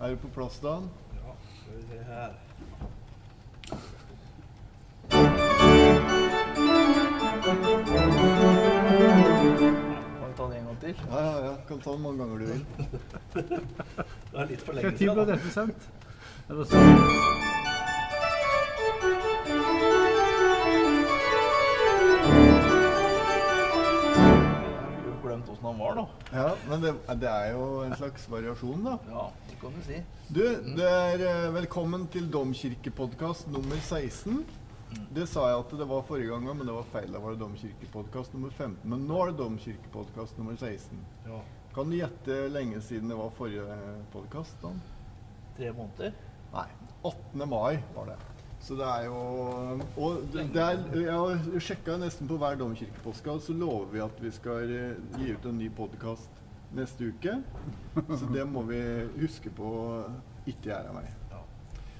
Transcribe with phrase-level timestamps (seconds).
[0.00, 0.90] Er du på plass, Dan?
[1.14, 3.38] Ja, skal vi se her.
[10.18, 10.94] Kan vi ta den en gang til?
[11.10, 11.54] Ja, ja, ja.
[11.68, 12.66] Kan ta den mange ganger du vil.
[14.32, 14.98] Det er litt for lenge siden.
[14.98, 17.37] tid ble dette sendt?
[25.58, 26.08] Åssen han var, da.
[26.32, 28.98] Ja, Men det, det er jo en slags variasjon, da.
[29.08, 30.02] Ja, det kan du si.
[30.28, 30.42] Du,
[30.76, 34.44] det er eh, velkommen til Domkirkepodkast nummer 16.
[35.12, 37.10] Det sa jeg at det var forrige gang, men det var feil.
[37.12, 38.78] Da var det Domkirkepodkast nummer 15.
[38.88, 41.02] Men nå er det Domkirkepodkast nummer 16.
[41.26, 41.42] Ja.
[41.74, 43.78] Kan du gjette lenge siden det var forrige
[44.14, 44.64] podkast?
[45.58, 46.14] Tre måneder.
[46.54, 46.68] Nei.
[47.02, 47.44] 18.
[47.48, 48.18] mai var det.
[48.60, 49.18] Så det er jo
[49.96, 54.72] Og det er, jeg sjekka nesten på hver domkirkepodkast, så lover vi at vi skal
[54.74, 56.42] eh, gi ut en ny podkast
[56.76, 57.38] neste uke.
[58.10, 58.80] Så det må vi
[59.22, 59.70] huske på
[60.48, 61.14] ikke gjøre meg.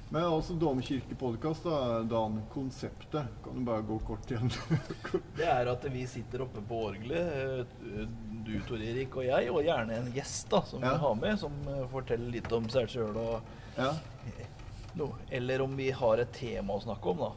[0.08, 2.38] Men altså domkirkepodkast, da, Dan.
[2.52, 3.26] Konseptet.
[3.44, 4.48] Kan du bare gå kort igjen?
[5.36, 8.06] Det er at vi sitter oppe på orgelet, eh,
[8.44, 10.94] du Tor Erik og jeg, og gjerne en gjest da, som Ja.
[10.94, 13.90] vi har med, som eh, forteller litt om seg sjøl og ja.
[14.98, 15.14] Noe.
[15.30, 17.32] Eller om vi har et tema å snakke om, da.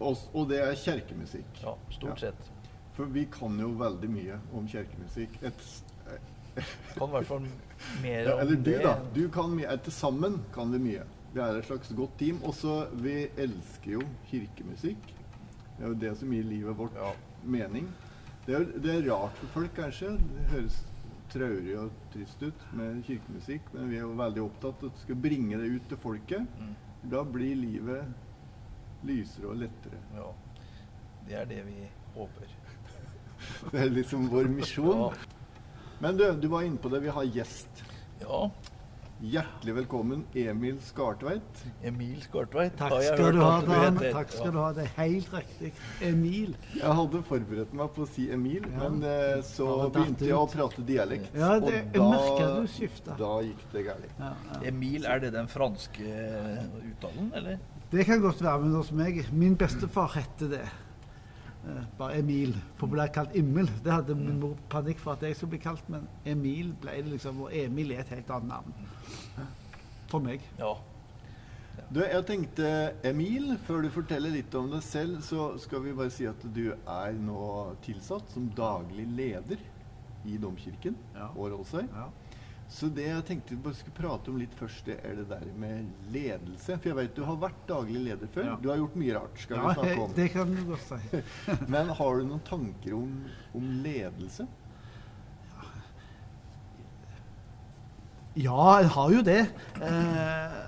[0.00, 1.62] og, og det er kirkemusikk.
[1.62, 2.28] Ja, stort Ja.
[2.28, 2.50] sett.
[2.98, 5.38] For vi kan jo veldig mye om kirkemusikk.
[6.98, 7.44] Kan i hvert fall
[8.02, 8.82] mer Ja, om eller du, det.
[8.82, 8.96] da.
[9.14, 9.76] Du kan mye.
[9.84, 11.04] Til sammen kan vi mye.
[11.34, 12.40] Vi er et slags godt team.
[12.42, 15.12] Også vi elsker jo kirkemusikk.
[15.76, 17.12] Det er jo det som gir livet vårt Ja.
[17.44, 17.86] mening.
[18.46, 20.16] Det er, det er rart for folk, kanskje.
[20.18, 20.80] Det høres
[21.32, 25.06] traurig og trist ut med kirkemusikk, men vi er jo veldig opptatt av at vi
[25.06, 26.60] skal bringe det ut til folket.
[26.60, 26.74] Mm.
[27.12, 30.00] Da blir livet lysere og lettere.
[30.16, 30.30] Ja.
[31.28, 31.82] Det er det vi
[32.14, 32.54] håper.
[33.72, 35.04] Det er liksom vår misjon.
[35.04, 35.12] Ja.
[36.02, 37.02] Men du, du var inne på det.
[37.04, 37.84] Vi har gjest.
[38.20, 38.40] ja.
[39.18, 41.62] Hjertelig velkommen, Emil Skartveit.
[41.82, 43.96] Emil Skartveit Takk skal du ha, Dan.
[43.98, 44.12] heter.
[44.14, 44.68] Takk skal du ha.
[44.76, 45.70] Det er helt riktig.
[46.06, 46.52] Emil.
[46.76, 48.78] Jeg hadde forberedt meg på å si Emil, Ja.
[48.84, 51.34] men eh, så Ja, begynte jeg å prate dialekt.
[51.34, 53.16] Ja, det, og da, du skifta.
[53.18, 54.14] da gikk det galt.
[54.20, 54.60] Ja, ja.
[54.70, 56.14] Emil, er det den franske
[56.86, 57.58] uttalen, eller?
[57.90, 60.62] Det kan godt være, men hos meg Min bestefar hette det.
[61.66, 62.54] Eh, bare Emil.
[62.78, 63.66] Populært kalt Immel.
[63.84, 67.10] Det hadde min mor panikk for at jeg skulle bli kalt, men Emil ble det
[67.16, 67.40] liksom.
[67.46, 68.72] Og Emil er et helt annet navn.
[70.08, 70.40] For meg.
[70.58, 70.74] Ja.
[71.94, 72.68] Du, jeg tenkte
[73.06, 76.66] Emil, før du forteller litt om deg selv, så skal vi bare si at du
[76.74, 79.60] er nå tilsatt som daglig leder
[80.28, 81.28] i Domkirken Ja.
[81.34, 81.84] og Rålsøy.
[81.86, 82.08] Ja.
[82.68, 85.44] Så det jeg tenkte vi bare skulle prate om litt først, det er det der
[85.56, 86.76] med ledelse.
[86.76, 88.50] For jeg vet du har vært daglig leder før.
[88.50, 88.56] Ja.
[88.60, 90.14] Du har gjort mye rart, skal ja, vi snakke om.
[90.18, 91.22] det kan du godt si.
[91.74, 93.14] Men har du noen tanker om,
[93.56, 94.44] om ledelse?
[98.38, 99.40] Ja, jeg har jo det.
[99.82, 100.58] Eh,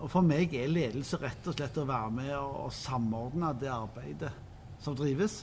[0.00, 3.68] og for meg er ledelse rett og slett å være med og, og samordne det
[3.70, 4.32] arbeidet
[4.80, 5.42] som drives.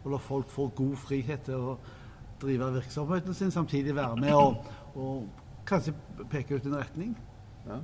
[0.00, 1.76] Og la folk få god frihet til å
[2.40, 4.64] drive virksomheten sin, samtidig være med og,
[4.96, 5.28] og
[5.68, 5.94] kanskje
[6.30, 7.16] peke ut en retning.
[7.66, 7.80] Ja.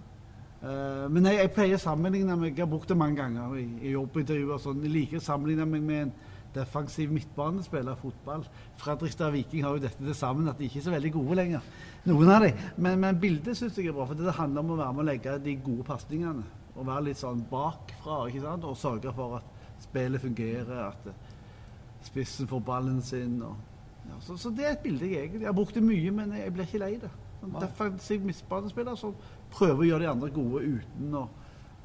[0.63, 3.67] Uh, men jeg, jeg pleier å sammenligne meg Jeg har brukt det mange ganger i,
[3.85, 4.55] i jobbintervjuer.
[4.57, 4.81] og Sånn.
[4.87, 6.15] Jeg liker å sammenligne meg med en
[6.57, 8.47] defensiv midtbanespiller i fotball.
[8.81, 11.67] Fredrikstad Viking har jo dette til sammen at de ikke er så veldig gode lenger.
[12.09, 12.63] Noen av dem.
[12.77, 14.09] Men, men bildet syns jeg er bra.
[14.09, 16.47] For det handler om å være med å legge de gode pasningene.
[16.77, 18.67] Og være litt sånn bakfra ikke sant?
[18.69, 20.89] og sørge for at spillet fungerer.
[20.89, 23.39] At spissen får ballen sin.
[23.45, 23.61] Og,
[24.09, 26.37] ja, så, så det er et bilde jeg egentlig Jeg har brukt det mye, men
[26.41, 27.13] jeg blir ikke lei det.
[27.61, 29.15] Defensiv midtbanespiller som
[29.53, 31.27] prøver å gjøre de andre gode uten å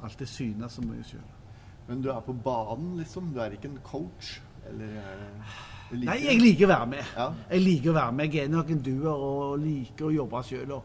[0.02, 1.28] alltid synes så mye sjøl.
[1.88, 3.30] Men du er på banen, liksom?
[3.34, 4.40] Du er ikke en coach?
[4.70, 5.22] Eller er
[5.92, 7.14] liker Nei, jeg liker å være med.
[7.16, 7.28] Ja.
[7.50, 8.34] Jeg liker å være med.
[8.34, 10.76] Jeg er nok en duer og liker å jobbe sjøl.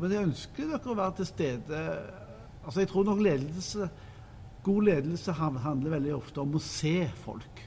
[0.00, 1.84] Men jeg ønsker dere å være til stede.
[2.64, 3.88] Altså, jeg tror nok ledelse
[4.66, 7.60] God ledelse handler veldig ofte om å se folk.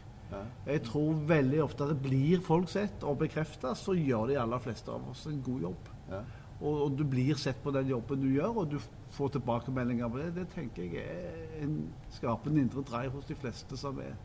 [0.65, 4.61] Jeg tror veldig ofte at det blir folk sett og bekrefta, så gjør de aller
[4.61, 5.91] fleste av oss en god jobb.
[6.11, 6.21] Ja.
[6.59, 8.79] Og, og du blir sett på den jobben du gjør, og du
[9.15, 10.31] får tilbakemeldinger på det.
[10.35, 11.77] Det tenker jeg er en,
[12.13, 14.17] skapende indre drive hos de fleste som er,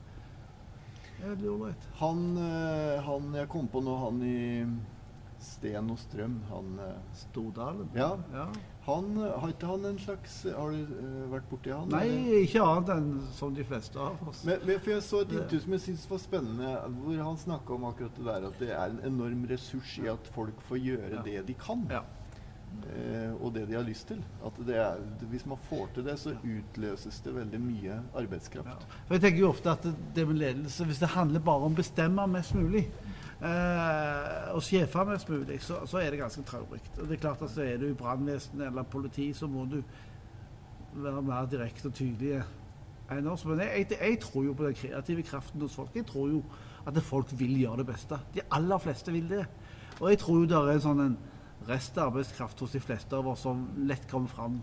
[1.23, 1.89] er ålreit.
[2.03, 4.39] Han, eh, han jeg kom på nå, han i
[5.45, 7.91] Sten og Strøm, han eh, Stordalen?
[7.97, 8.15] Ja.
[8.35, 8.49] ja.
[8.87, 11.89] Han, Har ikke han en slags Har du uh, vært borti han?
[11.89, 12.43] Nei, eller?
[12.45, 14.43] ikke annet enn som de fleste av oss.
[14.45, 17.79] Men, men for Jeg så et intervju som jeg syntes var spennende, hvor han snakka
[17.79, 21.15] om akkurat det der at det er en enorm ressurs i at folk får gjøre
[21.17, 21.23] Ja.
[21.25, 21.87] det de kan.
[21.91, 22.03] Ja.
[22.91, 24.21] eh, og det de har lyst til.
[24.45, 25.01] At det er,
[25.31, 28.85] hvis man får til det, så utløses det veldig mye arbeidskraft.
[29.07, 31.73] For jeg tenker jo ofte at det, det med ledelse, hvis det handler bare om
[31.73, 32.89] å bestemme mest mulig,
[33.45, 36.83] eh, og sjefe mest mulig, så, så er det ganske traurig.
[36.99, 39.81] Og det er klart at så er du i brannvesenet eller politi, så må du
[40.95, 42.39] være mer direkte og tydelig
[43.13, 43.45] enn oss.
[43.49, 45.95] Men jeg, jeg, jeg tror jo på den kreative kraften hos folk.
[45.97, 46.43] Jeg tror jo
[46.87, 48.19] at folk vil gjøre det beste.
[48.35, 49.45] De aller fleste vil det.
[50.01, 51.19] Og jeg tror jo det er en sånn en
[51.69, 54.59] restarbeidskraft hos de fleste av oss som lett kommer fram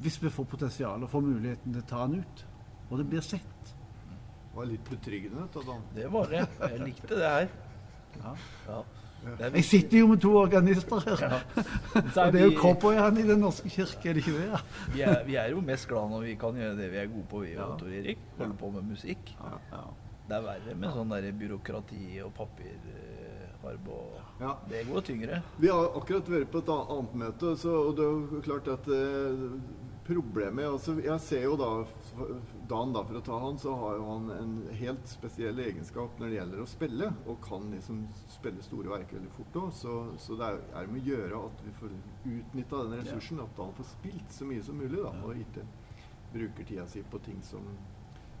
[0.00, 2.44] hvis vi får potensial og får muligheten til å ta den ut.
[2.88, 3.72] Og det blir sett.
[4.10, 5.44] Det var litt betryggende.
[5.94, 6.46] Det var det.
[6.62, 7.50] Jeg likte det her.
[8.18, 8.34] Ja.
[8.68, 8.80] Ja.
[9.52, 11.24] Jeg sitter jo med to organister her.
[11.26, 11.64] Ja.
[12.24, 14.46] Og det er jo cowboyene i Den norske kirke, er det ikke det?
[14.48, 14.60] Ja?
[14.94, 17.26] Vi er, vi er jo mest glad når vi kan gjøre det vi er gode
[17.30, 18.22] på, vi og Tor Erik.
[18.38, 19.34] Holde på med musikk.
[20.30, 24.54] Det er verre med sånn der byråkrati og papirarbeid og Ja.
[24.70, 25.42] Det går tyngre.
[25.60, 28.86] Vi har akkurat vært på et annet møte, så, og det er jo klart at
[28.88, 29.42] eh,
[30.10, 31.68] problemet altså, Jeg ser jo da
[32.70, 36.28] Dan, da, for å ta han, så har jo han en helt spesiell egenskap når
[36.30, 39.72] det gjelder å spille, og kan liksom spille store verk veldig fort òg.
[39.74, 41.96] Så, så det er, er med å gjøre at vi får
[42.36, 45.66] utnytta den ressursen, at han får spilt så mye som mulig, da, og ikke
[46.30, 47.66] bruker tida si på ting som,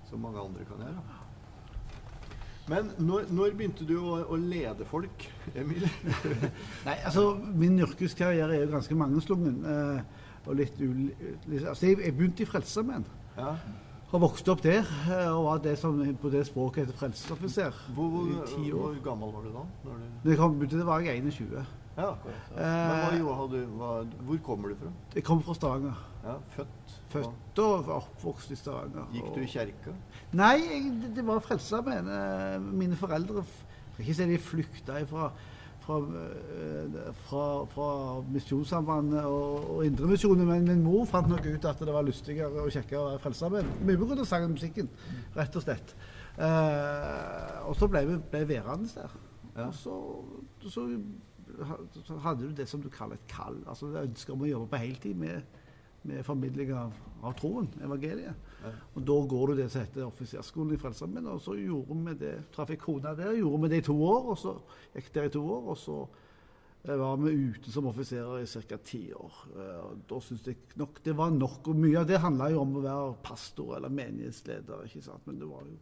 [0.06, 1.20] som mange andre kan gjøre.
[2.70, 5.24] Men når, når begynte du å, å lede folk,
[5.58, 5.88] Emil?
[6.86, 9.56] Nei, altså, min yrkeskarriere er jo ganske mangeslungen.
[9.66, 11.10] Eh, og litt uli...
[11.66, 13.04] Altså, jeg, jeg begynte i Frelsesarmeen.
[13.36, 13.54] Ja.
[14.10, 18.24] Har vokst opp der eh, og var det som på det språket heter frelsesoffiser Hvor,
[18.58, 19.62] i hvor gammel var du da?
[19.84, 20.08] Når du...
[20.24, 21.52] Når jeg kom begynte, var jeg 21.
[22.00, 22.08] Ja.
[22.08, 23.90] akkurat, Men hva, hadde, hva,
[24.26, 24.90] hvor kommer du fra?
[25.14, 26.00] jeg kommer fra Stavanger.
[26.24, 26.94] Ja, født?
[27.12, 29.06] Født og oppvokst i Stavanger.
[29.14, 29.94] Gikk du i kirka?
[30.38, 32.08] Nei, jeg, det, det var Frelsesarmeen.
[32.16, 35.30] Eh, Mine foreldre Jeg skal ikke si de flykta fra,
[35.84, 37.88] fra, eh, fra, fra
[38.32, 42.72] Misjonssambandet og, og Indremisjonen, men min mor fant nok ut at det var lystigere og
[42.74, 43.72] kjekkere å være Frelsesarbeid.
[43.88, 44.26] Mye pga.
[44.28, 44.90] sangen og musikken,
[45.36, 45.94] rett og slett.
[46.40, 49.18] Eh, og så ble vi ble værende der.
[49.56, 49.66] Ja.
[49.66, 49.96] Og så,
[50.70, 50.86] så,
[52.24, 53.58] hadde du det som du kaller et kall.
[53.68, 55.60] Altså ønsket om å jobbe på heltid med,
[56.08, 58.49] med formidling av, av troen, evangeliet.
[58.94, 62.32] Og da går du det som heter offiserskolen i Frelsesarmeen, og så gjorde vi det.
[62.54, 64.56] Traff jeg kona der, gjorde vi det i to år, og så
[64.94, 65.96] gikk der i to år, og så
[66.84, 68.80] eh, var vi ute som offiserer i ca.
[68.84, 69.38] ti år.
[69.56, 71.72] Eh, Og da syntes jeg nok det var nok.
[71.72, 75.24] Og mye av det handla jo om å være pastor eller menighetsleder, ikke sant.
[75.26, 75.78] Men det var jo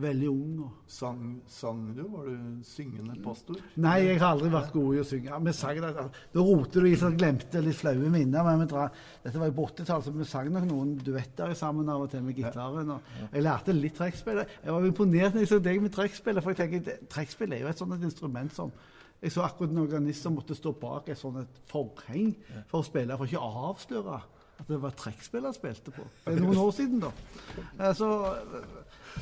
[0.00, 0.54] veldig ung.
[0.64, 1.20] og Sang,
[1.50, 2.02] sang du?
[2.10, 3.58] Var du syngende pastor?
[3.80, 5.38] Nei, jeg har aldri vært god i å synge.
[5.46, 5.92] Vi sang det,
[6.34, 8.42] Da roter du i så glemte litt flaue minner.
[8.48, 8.88] Men dra,
[9.24, 12.24] dette var jo på 80-tallet, så vi sang nok noen duetter sammen av og til
[12.26, 12.90] med gitaren.
[13.32, 14.42] Jeg lærte litt trekkspill.
[14.64, 16.42] Jeg var imponert når jeg så deg med trekkspill.
[16.42, 18.74] For jeg tenker, trekkspill er jo et sånt et instrument som
[19.24, 22.34] Jeg så akkurat en organist som måtte stå bak et sånt forheng
[22.68, 24.18] for å spille, for ikke å avsløre
[24.60, 26.04] at det var trekkspill han spilte på.
[26.26, 27.08] Det er noen år siden, da.
[27.78, 28.10] Eh, Så,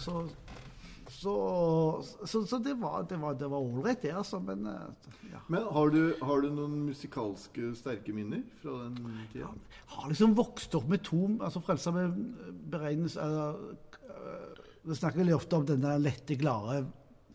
[0.03, 0.25] så
[1.23, 1.35] så,
[2.27, 4.41] så, så det var ålreit, det det, altså.
[4.43, 5.43] Men eh, ja.
[5.53, 8.99] Men har du, har du noen musikalske sterke minner fra den
[9.33, 9.53] tida?
[9.95, 13.55] har liksom vokst opp med to altså Frelsesarmeen beregnes uh,
[14.83, 16.83] Vi snakker veldig ofte om den der lette, glade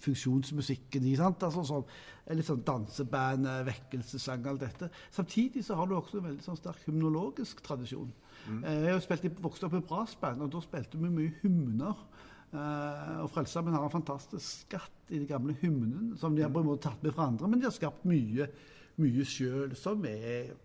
[0.04, 1.06] funksjonsmusikken.
[1.08, 1.44] ikke sant?
[1.48, 1.90] Altså sånn,
[2.28, 4.90] Litt sånn danseband, eh, vekkelsessang, alt dette.
[5.16, 8.10] Samtidig så har du også en veldig sånn sterk hymnologisk tradisjon.
[8.50, 8.66] Mm.
[8.68, 12.02] Jeg har spilt i, vokst opp i brassband, og da spilte vi mye hymner.
[12.58, 16.64] Eh, og Frelsesarmeen har en fantastisk skatt i de gamle hymnene, som de har på
[16.64, 18.48] en måte tatt med fra andre, men de har skapt mye,
[18.98, 20.56] mye sjøl, som er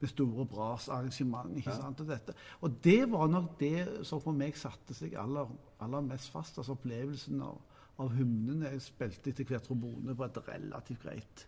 [0.00, 1.52] med store bras arrangement.
[1.56, 1.76] ikke Ja.
[1.76, 2.34] sant, Og dette.
[2.62, 5.48] Og det var nok det som for meg satte seg aller,
[5.80, 6.58] aller mest fast.
[6.58, 7.58] altså Opplevelsen av,
[7.98, 8.70] av hymnene.
[8.72, 11.46] Jeg spilte etter hvert trombone på et relativt greit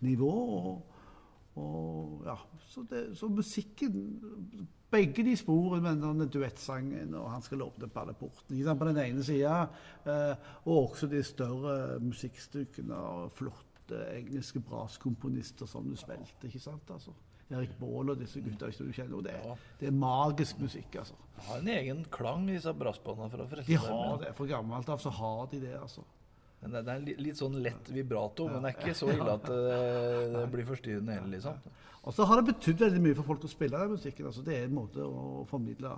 [0.00, 0.30] nivå.
[0.30, 0.82] og
[1.56, 2.36] og ja,
[2.68, 3.98] så, det, så musikken
[4.94, 9.24] Begge de sporene med denne duettsangen og 'Han skal åpne perleporten' liksom på den ene
[9.26, 9.62] sida,
[10.06, 16.46] eh, og også de større musikkstykkene og flotte engelske braskomponister som du spilte.
[16.46, 17.10] ikke sant, altså.
[17.50, 19.56] Erik Baal og disse gutta du kjenner, det, Ja.
[19.80, 21.14] det er magisk musikk, altså.
[21.36, 24.34] De Har en egen klang, disse brassbåndene fra De har det.
[24.36, 26.04] For gammelt av så har de det, altså.
[26.64, 29.30] Men det det er en litt sånn lett vibrato, men det er ikke så ille
[29.36, 31.58] at eh, det blir forstyrrende heller, liksom.
[32.04, 34.26] Og så har det betydd veldig mye for folk å spille den musikken.
[34.28, 35.94] altså Det er en måte å formidle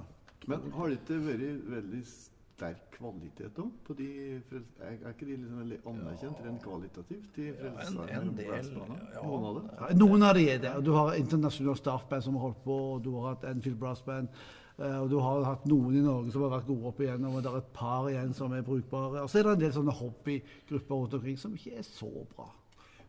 [0.46, 4.06] Men har det ikke vært veldig sterk kvalitet òg på de
[4.48, 7.26] frels- Er, ikke de liksom veldig anerkjent rent kvalitativt?
[7.36, 9.22] De Ja, en, en del ja.
[9.22, 9.66] Noen av dem?
[9.80, 10.74] Ja, Noen av de er det.
[10.86, 14.28] Du har internasjonale staffband som har holdt på, og du har hatt Enfield Brass Band.
[14.28, 17.42] eh, Og du har hatt noen i Norge som har vært gode opp igjennom, og
[17.42, 19.22] det er et par igjen som er brukbare.
[19.22, 22.50] Og så er det en del sånne hobbygrupper rundt omkring som ikke er så bra.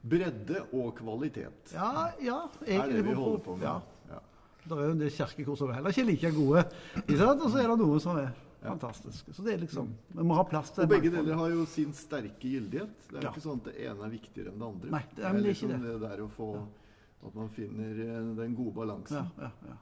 [0.07, 2.37] Bredde og kvalitet Ja, ja.
[2.63, 3.65] er det vi holder på med.
[3.67, 3.81] Ja.
[4.13, 4.19] Ja.
[4.63, 6.63] Det er jo en del kirkekor som er heller ikke like gode,
[7.03, 8.29] og så er det noen som er
[8.63, 9.33] fantastiske.
[9.35, 11.25] Så det er liksom Vi må ha plass til Og begge mangfold.
[11.27, 12.95] deler har jo sin sterke gyldighet.
[13.11, 13.31] Det er Ja.
[13.31, 14.89] ikke sånn at det ene er viktigere enn det andre.
[14.91, 15.81] Nei, det er det ikke liksom det.
[15.83, 16.49] det der å få
[17.27, 19.17] At man finner eh, den gode balansen.
[19.37, 19.75] Ja, ja, ja.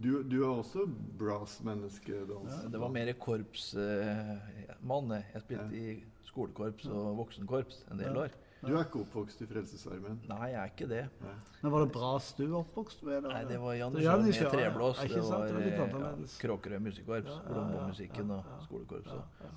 [0.00, 0.86] Du, du er også
[1.18, 2.14] brass-menneske?
[2.28, 5.10] Ja, Det var mer korpsmann.
[5.12, 5.24] jeg.
[5.34, 8.20] jeg spilte i skolekorps og voksenkorps en del Ja.
[8.24, 8.28] år.
[8.62, 10.20] Du er ikke oppvokst i Frelsesarmeen?
[10.28, 11.08] Nei, jeg er ikke det.
[11.20, 11.32] Nei.
[11.64, 13.16] Men var det brass du er oppvokst med?
[13.16, 13.32] eller?
[13.34, 14.50] Nei, det var Jan Nisjø, med ja, ja.
[14.54, 15.00] treblås.
[15.02, 19.18] Det var eh, ja, Kråkerøy musikkorps, Ja, ja, Colombo-musikken ja, og ja, skolekorpset.
[19.18, 19.50] Ja, ja.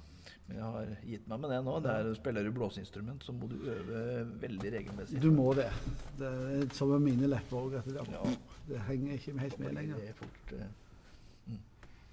[0.48, 1.76] Men jeg har gitt meg med det nå.
[1.86, 4.02] Det er, spiller du blåseinstrument, så må du øve
[4.42, 5.22] veldig regelmessig.
[5.22, 5.70] Du må det.
[6.18, 7.78] Det er som med mine lepper òg.
[8.68, 10.02] Det, henger ikke helt med lenger.
[10.02, 10.74] Det er fort, mm.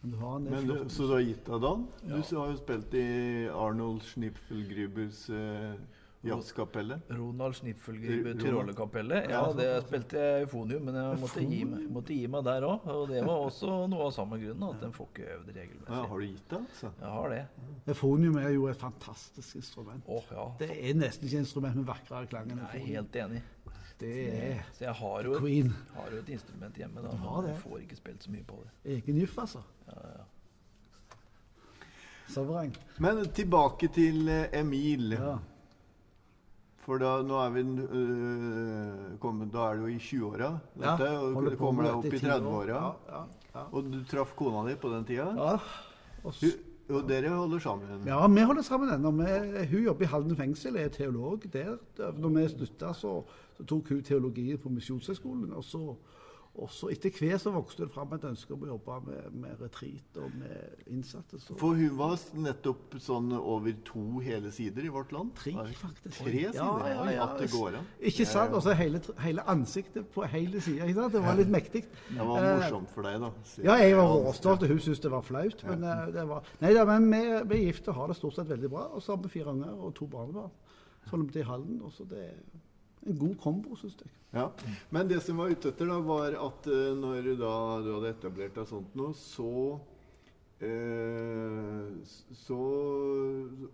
[0.02, 1.88] Men du har den Men du, så du har gitt deg, Dan?
[2.08, 2.20] Ja.
[2.28, 3.08] Du har jo spilt i
[3.54, 5.76] Arnold Schnipfelgrübers eh,
[6.22, 7.00] jazzkapelle.
[7.08, 9.12] Ronald Schnipfelgribe Ronald.
[9.12, 12.66] Ja, Ja, det spilte jeg eufonium, men jeg måtte gi meg, måtte gi meg der
[12.66, 12.86] òg.
[12.94, 16.02] Og det var også noe av samme grunnen, at en får ikke øvd Ja, regelmessig.
[16.10, 16.92] har du gitt deg, altså?
[17.00, 17.96] Jeg har det.
[17.98, 20.04] Fonium er jo et fantastisk instrument.
[20.06, 20.46] Oh, ja.
[20.62, 23.42] Det er nesten ikke instrument med vakrere klang enn Jeg er helt enig.
[24.02, 25.70] Det er Så jeg har jo et, queen.
[25.94, 28.96] har jo et instrument hjemme, da, men jeg får ikke spilt så mye på det.
[28.98, 29.62] Egen juff, altså.
[29.88, 30.24] Ja, ja.
[32.32, 32.74] Sovereng.
[33.02, 35.12] Men tilbake til eh, Emil.
[35.18, 35.34] Ja.
[36.82, 40.48] For da, nå er vi øh, kommet, Da er du i 20-åra.
[40.82, 42.66] Ja, og du kommer deg opp i 30-åra.
[42.72, 43.20] Ja, ja,
[43.54, 43.64] ja.
[43.70, 45.28] Og du traff kona di på den tida.
[45.36, 45.58] ja.
[46.24, 48.06] Og Hun- Og dere holder sammen.
[48.06, 49.10] Ja, vi holder sammen ennå.
[49.70, 51.76] Hun jobber i Halden fengsel, er teolog der.
[52.18, 53.22] Når vi slutta, så,
[53.56, 55.52] så tok hun teologien på Misjonshøgskolen.
[55.52, 55.94] Og så,
[56.52, 59.60] og så etter hvert så vokste det fram et ønske om å jobbe med, med
[59.64, 61.38] retreat og med innsatte.
[61.40, 65.30] Så For hun var nettopp sånn over to hele sider i Vårt Land.
[65.38, 66.18] tre, faktisk.
[66.18, 66.58] Tre sider?
[66.58, 67.24] Ja, ja, ja.
[67.24, 67.86] At det går an.
[68.00, 68.52] Ikke sant?
[68.52, 70.90] Og så hele, hele ansiktet på hele sida.
[71.08, 71.86] Det var litt mektig.
[72.10, 73.30] Det var Eh, morsomt for deg, da.
[73.64, 75.64] Ja, jeg var råstolt, hun syntes det var flaut.
[75.64, 78.36] Men, eh, det var, nei, da, men vi, vi er gift og har det stort
[78.36, 78.90] sett veldig bra.
[78.92, 80.52] Og så har vi fire unger og to barnebarn.
[81.06, 81.80] Så holder vi til i Halden.
[81.82, 82.28] Og så det
[83.06, 84.12] en god kombo, syns jeg.
[84.32, 84.46] Ja.
[84.90, 87.54] Men det som var ute etter, da, var at eh, når da
[87.84, 89.78] du hadde etablert deg sånt noe, så
[90.62, 92.58] så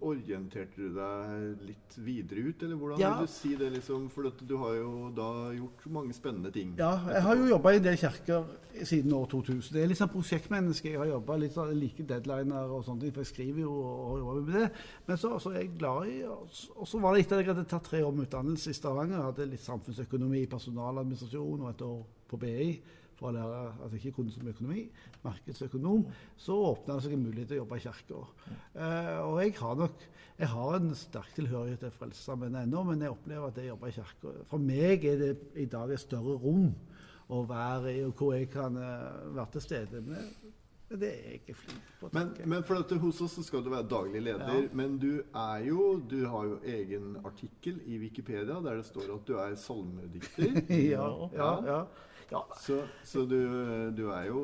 [0.04, 3.11] orienterte du deg litt videre ut, eller hvordan Ja.
[3.18, 3.71] vil du si det?
[3.73, 4.09] liksom?
[4.11, 6.75] For du har jo da gjort mange spennende ting.
[6.78, 8.45] Ja, jeg har jo jobba i en del kirker
[8.85, 9.73] siden år 2000.
[9.73, 10.90] Det er litt sånn prosjektmenneske.
[10.90, 14.18] Jeg har jobba litt sånn like deadliner og sånne ting, for jeg skriver jo og
[14.18, 14.71] jobber med det.
[15.07, 16.49] Men så, så er jeg glad i Og
[16.87, 19.50] så- var det etter at jeg hadde tatt tre år med utdannelse i Stavanger, hadde
[19.50, 22.80] litt samfunnsøkonomi, personaladministrasjon og et år på BI
[23.18, 24.84] for å lære altså ikke kun som økonomi,
[25.25, 26.04] markedsøkonom,
[26.38, 28.22] så åpna det seg en mulighet til å jobbe i kirka.
[28.78, 30.06] Eh, og jeg har nok
[30.38, 33.88] jeg har en sterk tilhørighet til Frelsesarmeen ennå, men jeg opplever at det å jobbe
[33.90, 36.68] i kirka For meg er det i dag et større rom
[37.28, 40.02] å være i, og hvor jeg kan eh, være til stede.
[40.06, 40.30] Men
[40.88, 42.08] det er jeg ikke flink på.
[42.14, 44.54] Men, men for at hos oss så skal du være daglig leder.
[44.54, 44.68] Ja.
[44.78, 49.26] Men du er jo Du har jo egen artikkel i Wikipedia der det står at
[49.28, 50.62] du er salmedikter.
[50.94, 51.82] ja, ja, ja.
[52.32, 52.40] Ja.
[52.61, 53.38] Så, så du,
[53.97, 54.42] du er jo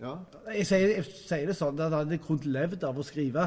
[0.00, 0.14] Ja.
[0.52, 3.46] Jeg, sier, jeg sier det sånn at hadde jeg kunnet levd av å skrive,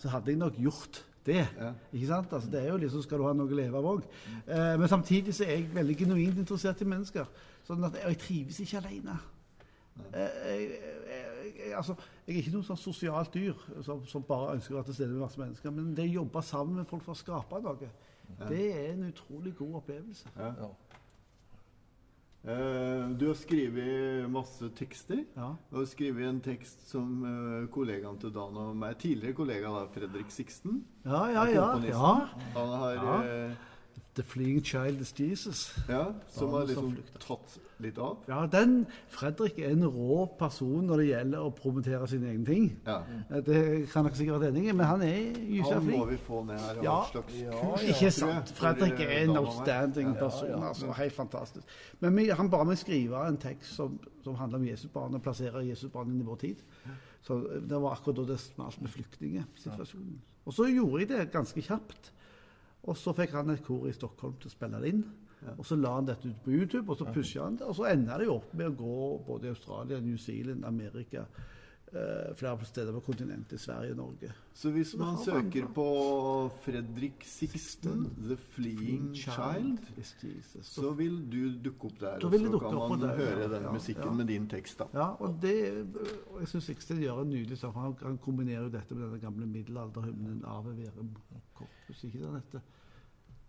[0.00, 1.42] så hadde jeg nok gjort det.
[1.58, 1.72] Ja.
[1.92, 2.32] Ikke sant?
[2.32, 4.06] Altså, det er jo liksom, Skal du ha noe å leve av òg.
[4.46, 7.28] Eh, men samtidig så er jeg veldig genuint interessert i mennesker.
[7.66, 9.18] Sånn at, og jeg trives ikke alene.
[10.10, 10.64] Eh, jeg,
[11.12, 11.94] jeg, jeg, altså,
[12.26, 15.12] jeg er ikke noe sånn sosialt dyr som, som bare ønsker å være til stede
[15.14, 15.76] med masse mennesker.
[15.76, 17.92] Men det å jobbe sammen med folk for å skape noe,
[18.48, 20.32] det er en utrolig god opplevelse.
[20.38, 20.72] ja.
[22.44, 25.20] Eh, du har skrevet masse tekster.
[25.36, 25.52] Ja.
[25.70, 29.84] Du har skrevet en tekst som eh, kollegaen til Dan og meg, tidligere kollega da,
[29.94, 31.68] Fredrik Sixten Ja, ja, ja.
[31.86, 32.14] ja.
[32.56, 33.20] Han har Ja.
[33.22, 33.54] eh,
[34.14, 35.78] The Fleeing Child is Jesus.
[35.88, 38.18] ja, Som har liksom tatt litt av.
[38.28, 42.68] Ja, den Fredrik er en rå person når det gjelder å promotere sine egne ting.
[42.86, 42.98] Ja.
[43.30, 46.16] Eh, Det kan dere sikkert være enig i, men han er gyselig Han må vi
[46.16, 46.82] få ned her.
[46.82, 46.96] Ja.
[47.10, 47.92] slags Ja, kurs, ja.
[47.94, 48.52] Ikke sant?
[48.56, 50.18] Fredrik er en outstanding Ja.
[50.24, 50.62] person.
[50.62, 51.66] altså, Helt fantastisk.
[52.00, 55.64] Men vi, han ba meg skrive en tekst som, som handler om Jesusbarnet, og plassere
[55.66, 56.62] Jesusbarnet inn i vår tid.
[57.22, 60.20] Så eh, Det var akkurat da det smalt med flyktningsituasjonen.
[60.46, 62.12] Og så gjorde jeg det ganske kjapt.
[62.82, 65.04] Og så fikk han et kor i Stockholm til å spille det inn.
[65.56, 67.66] Og så la han dette ut på YouTube, og så pusha han det.
[67.66, 71.26] Og så enda det jo opp med å gå både i Australia, New Zealand, Amerika
[71.92, 73.60] Uh, flere steder på kontinentet.
[73.60, 74.32] Sverige, Norge.
[74.54, 75.84] Så hvis man søker på
[76.64, 79.78] Fredrik Sixten, The Fleeing Child,
[80.62, 82.24] så vil du dukke opp der.
[82.24, 84.12] Og så kan man der, høre den ja, musikken ja.
[84.12, 84.86] med din tekst, da.
[84.94, 85.84] Ja, og det,
[86.32, 87.76] og jeg syns Sixten gjør en nydelig sak.
[87.76, 91.12] Han, han kombinerer jo dette med denne gamle middelalderhymnen Ave Verum
[91.52, 92.64] Corpus, ikke den heter.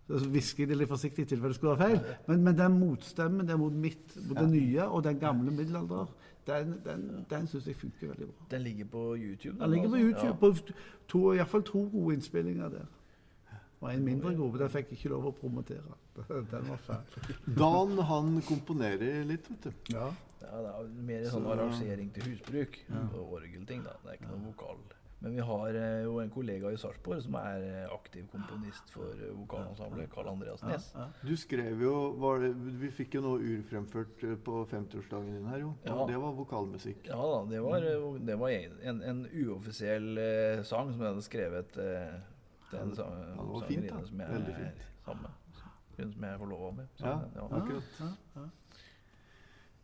[0.08, 2.16] Så hvisker jeg det litt forsiktig i tilfelle det skulle være feil.
[2.28, 6.10] Men, men den motstemmen det mot mitt, mot det nye og den gamle middelalder,
[6.46, 8.46] den, den, den syns jeg funker veldig bra.
[8.50, 9.56] Den ligger på YouTube?
[9.62, 10.26] Den ligger på YouTube.
[10.26, 10.32] Ja.
[10.32, 10.50] på
[11.08, 12.84] to, iallfall to gode innspillinger der.
[13.80, 15.96] Og en mindre god, den fikk jeg ikke lov å promotere.
[16.52, 17.32] Den var fæl.
[17.58, 19.96] Dan han komponerer litt, vet du.
[19.96, 20.06] Ja.
[20.44, 22.78] Ja, det er mer sånn Så- arrangering til husbruk
[23.16, 23.82] og orgelting.
[23.84, 23.96] da.
[24.04, 24.78] Det er ikke noe vokal.
[25.24, 29.08] Men vi har eh, jo en kollega i Sarpsborg som er eh, aktiv komponist for
[29.16, 30.90] eh, vokalensemblet, Karl Andreas Næss.
[30.92, 31.06] Ja.
[31.24, 32.50] Du skrev jo var det,
[32.82, 35.70] Vi fikk jo noe urfremført på 50-årsdagen din her, jo.
[35.88, 35.96] Ja.
[36.10, 37.08] Det var vokalmusikk.
[37.08, 37.88] Ja da, det var,
[38.28, 42.18] det var en, en uoffisiell eh, sang som jeg hadde skrevet eh,
[42.68, 44.02] til en sang, Ja, det var fint, da.
[44.04, 45.40] sangerinne som jeg er sammen med.
[45.94, 46.92] Hun som jeg er forlova med.
[47.00, 47.48] Så, Ja, ja.
[47.62, 48.62] akkurat.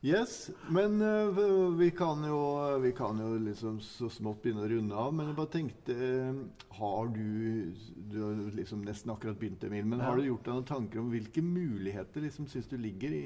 [0.01, 0.21] Ja, ja.
[0.21, 4.97] Yes, men uh, vi kan, jo, vi kan jo liksom så smått begynne å runde
[4.97, 5.13] av.
[5.15, 6.43] Men jeg bare tenkte uh,
[6.79, 9.85] Har du Du har liksom nesten akkurat begynt, Emil.
[9.85, 13.25] Men har du gjort deg noen tanker om hvilke muligheter liksom syns du ligger i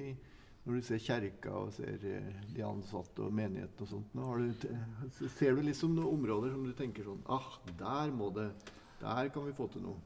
[0.64, 4.14] når du ser kjerka og ser eh, de ansatte og menigheten og sånt?
[4.16, 8.48] Har du, ser du liksom noen områder som du tenker sånn Ah, der må det
[9.02, 10.00] Der kan vi få til noe.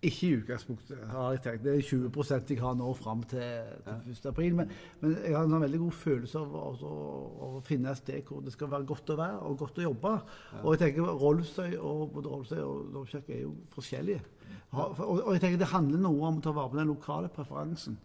[0.00, 1.64] Ikke i utgangspunktet, har jeg tenkt.
[1.66, 4.28] Det er 20 jeg har nå fram til, til 1.
[4.30, 4.54] april.
[4.56, 4.70] Men,
[5.02, 8.54] men jeg har en sånn veldig god følelse av å, finne et sted hvor det
[8.54, 10.14] skal være godt å være og godt å jobbe.
[10.62, 14.22] Og jeg tenker Rolfsøy og både Rolfsøy og Lovkirke er jo forskjellige.
[14.70, 18.00] Og, og jeg tenker det handler noe om å ta vare på den lokale preferansen.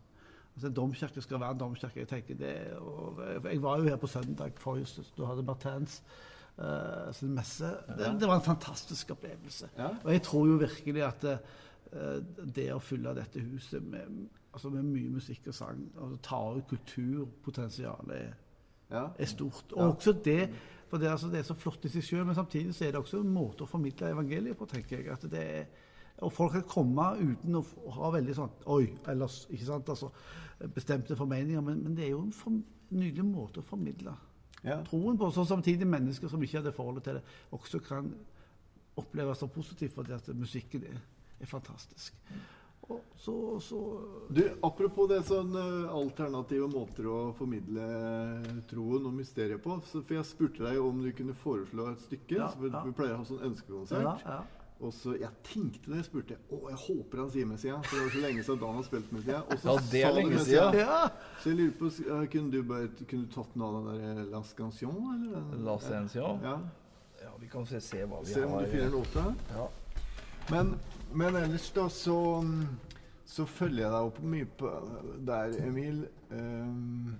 [0.55, 2.03] Altså En domkirke skal være en domkirke.
[2.03, 5.03] Jeg tenker det, og jeg var jo her på søndag forrige.
[5.15, 6.01] Da hadde Martens
[6.59, 7.71] uh, sin messe.
[7.87, 9.71] Det, det var en fantastisk opplevelse.
[9.77, 9.93] Ja.
[10.03, 11.55] Og jeg tror jo virkelig at eh,
[12.55, 16.67] det å fylle dette huset med, altså med mye musikk og sang, og ta ut
[16.67, 18.33] kulturpotensialet, er,
[18.91, 19.09] Ja.
[19.19, 19.71] er stort.
[19.73, 19.91] Og Ja.
[19.91, 20.49] også det
[20.87, 23.01] For det, altså, det er så flott i seg sjøl, men samtidig så er det
[23.01, 25.07] også en måte å formidle evangeliet på, tenker jeg.
[25.11, 25.65] at det er
[26.21, 29.89] og folk kan komme uten å ha veldig sånn Oi, ellers Ikke sant?
[29.89, 30.09] Altså
[30.73, 31.61] bestemte formeninger.
[31.61, 34.13] Men, men det er jo en form, nydelig måte å formidle
[34.63, 34.81] Ja.
[34.83, 35.31] troen på.
[35.33, 38.13] Så samtidig mennesker som ikke hadde forholdet til det, også kan
[38.97, 41.01] oppleves som positivt fordi at musikken er,
[41.41, 42.13] er fantastisk.
[42.85, 43.79] Og så, så
[44.29, 47.85] Du, Apropos det sånn eh, alternative måter å formidle
[48.69, 49.79] troen og mysteriet på.
[49.89, 52.37] Så, for Jeg spurte deg om du kunne foreslå et stykke.
[52.37, 52.83] Ja, så vi, ja.
[52.85, 54.05] vi pleier å ha sånn ønskekonsert.
[54.05, 54.43] ja, ja.
[54.83, 57.77] Og så, Jeg tenkte det, jeg spurte Å, jeg håper han sier Messia.
[57.87, 59.37] For det var så lenge siden Dan har spilt Messia.
[59.47, 60.65] Og så Ja, det er sa lenge Messia.
[60.71, 60.79] siden.
[60.83, 60.97] ja.
[61.41, 64.23] Så jeg lurer på, eh, Kunne du bare, kunne du tatt noe av den der
[64.25, 64.99] La Las Canción?
[65.15, 65.63] Eller?
[65.71, 66.57] La Scansion Ja.
[67.23, 69.25] Ja, vi kan se, se hva vi Se om du finner nota.
[69.55, 69.67] Ja.
[70.51, 70.75] Men,
[71.15, 72.17] men ellers da så,
[73.25, 74.73] så følger jeg deg opp mye på
[75.27, 76.03] der, Emil.
[76.29, 77.15] Um,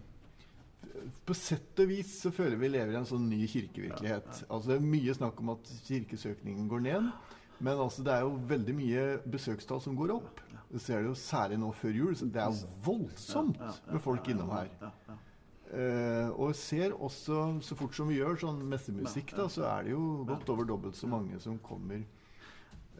[1.25, 4.45] på sett og vis så føler vi lever i en sånn ny kirkevirkelighet.
[4.47, 7.09] Altså Det er mye snakk om at kirkesøkningen går ned.
[7.63, 10.41] Men altså det er jo veldig mye besøkstall som går opp.
[10.71, 12.17] Du ser det jo særlig nå før jul.
[12.19, 14.71] Så det er jo voldsomt med folk innom her.
[15.75, 19.95] Uh, og ser også, så fort som vi gjør sånn messemusikk, da, så er det
[19.95, 22.03] jo godt over dobbelt så mange som kommer.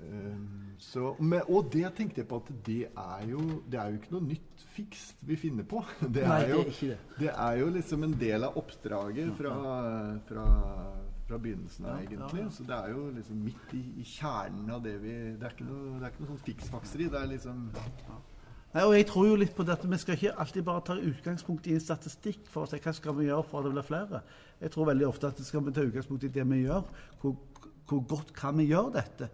[0.02, 0.36] Eh,
[0.78, 1.14] så,
[1.48, 3.40] og det tenkte jeg på at det er jo
[3.72, 5.80] Det er jo ikke noe nytt fikst vi finner på.
[6.16, 7.00] Det Nei, er det jo, er ikke det.
[7.22, 9.56] det er jo liksom en del av oppdraget fra,
[10.28, 10.46] fra,
[11.30, 12.46] fra begynnelsen av, egentlig.
[12.52, 15.70] Så det er jo liksom midt i, i kjernen av det vi Det er ikke
[15.70, 17.10] noe, det er ikke noe sånn fiksfakseri.
[17.16, 17.68] Det er liksom
[18.76, 19.88] Nei, og jeg tror jo litt på dette.
[19.88, 23.16] Vi skal ikke alltid bare ta utgangspunkt i en statistikk for å se hva skal
[23.16, 24.20] vi gjøre for at det blir flere.
[24.60, 26.90] Jeg tror veldig ofte at det skal vi ta utgangspunkt i det vi gjør.
[27.22, 27.38] Hvor,
[27.88, 29.30] hvor godt kan vi gjøre dette?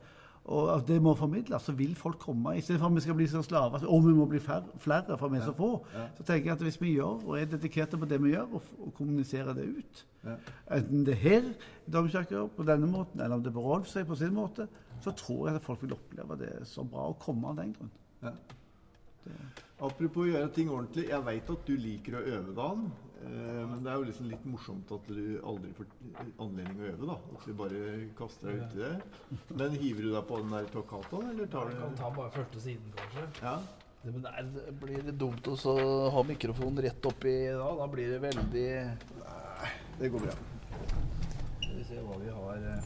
[0.45, 2.55] Og at det må formidles, så vil folk komme.
[2.57, 5.17] I stedet for at vi skal bli sånn slaver og vi må bli færre, flere
[5.19, 5.69] for vi er så få.
[6.17, 8.71] Så tenker jeg at hvis vi gjør og er dedikerte på det vi gjør, og,
[8.81, 10.35] og kommuniserer det ut Ja.
[10.77, 14.03] Enten det er her i Domkirka på denne måten, eller om det er på Rolfsøy
[14.05, 14.67] på sin måte,
[15.01, 17.89] så tror jeg at folk vil oppleve det så bra å komme av den grunn.
[18.21, 18.35] Ja.
[19.81, 21.07] Apropos å gjøre ting ordentlig.
[21.09, 22.85] Jeg veit at du liker å øve, Dan.
[23.21, 25.89] Eh, men det er jo liksom litt morsomt at du aldri får
[26.41, 27.09] anledning å øve.
[27.11, 27.81] da At du bare
[28.17, 28.93] kaster deg uti det.
[29.53, 32.63] Men hiver du deg på den der toccataen, eller tar Vi kan ta bare første
[32.63, 33.27] siden, kanskje.
[33.43, 33.55] Ja?
[34.01, 35.75] Det, men det, det blir litt dumt å
[36.15, 37.69] ha mikrofonen rett oppi da.
[37.83, 38.65] Da blir det veldig
[39.21, 40.39] Nei, Det går bra.
[41.61, 42.81] Skal vi se hva vi har eh.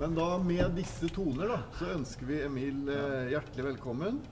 [0.00, 4.24] Men da med disse toner da så ønsker vi Emil eh, hjertelig velkommen.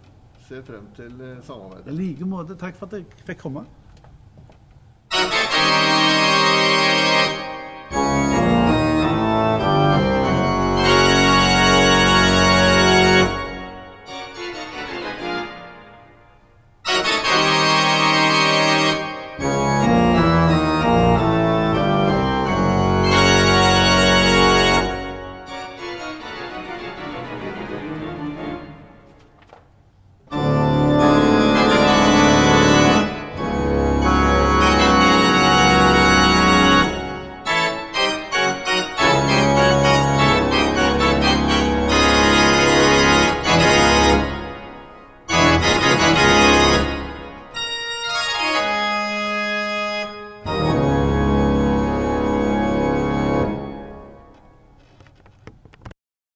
[0.49, 1.13] Ser frem til
[1.45, 1.93] samarbeidet.
[1.93, 2.57] I like måte.
[2.61, 3.69] Takk for at jeg fikk komme.